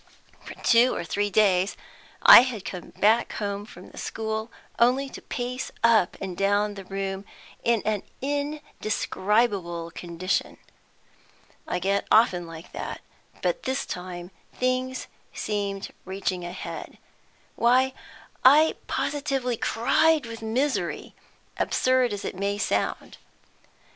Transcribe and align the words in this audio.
For 0.43 0.55
two 0.63 0.95
or 0.95 1.03
three 1.03 1.29
days 1.29 1.77
I 2.23 2.41
had 2.41 2.65
come 2.65 2.89
back 2.89 3.33
home 3.33 3.65
from 3.67 3.91
the 3.91 3.99
school 3.99 4.51
only 4.79 5.09
to 5.09 5.21
pace 5.21 5.71
up 5.83 6.17
and 6.19 6.35
down 6.35 6.73
the 6.73 6.85
room 6.85 7.23
in 7.63 7.83
an 7.85 8.01
indescribable 8.19 9.91
condition. 9.91 10.57
I 11.67 11.77
get 11.77 12.07
often 12.11 12.47
like 12.47 12.71
that, 12.71 13.01
but 13.43 13.61
this 13.61 13.85
time 13.85 14.31
things 14.51 15.05
seemed 15.35 15.91
reaching 16.03 16.43
a 16.43 16.51
head. 16.51 16.97
Why, 17.55 17.93
I 18.43 18.77
positively 18.87 19.55
cried 19.55 20.25
with 20.25 20.41
misery, 20.41 21.13
absurd 21.59 22.11
as 22.11 22.25
it 22.25 22.33
may 22.35 22.57
sound. 22.57 23.17